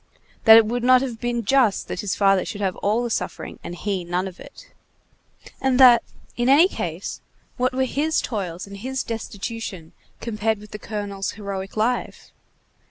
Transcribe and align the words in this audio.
that 0.45 0.57
it 0.57 0.65
would 0.65 0.83
not 0.83 0.99
have 1.03 1.19
been 1.19 1.45
just 1.45 1.87
that 1.87 1.99
his 1.99 2.15
father 2.15 2.43
should 2.43 2.59
have 2.59 2.75
all 2.77 3.03
the 3.03 3.09
suffering, 3.11 3.59
and 3.63 3.75
he 3.75 4.03
none 4.03 4.27
of 4.27 4.39
it; 4.39 4.71
and 5.61 5.79
that, 5.79 6.01
in 6.35 6.49
any 6.49 6.67
case, 6.67 7.21
what 7.57 7.71
were 7.73 7.83
his 7.85 8.19
toils 8.19 8.65
and 8.65 8.77
his 8.77 9.03
destitution 9.03 9.93
compared 10.19 10.57
with 10.57 10.71
the 10.71 10.79
colonel's 10.79 11.33
heroic 11.33 11.77
life? 11.77 12.31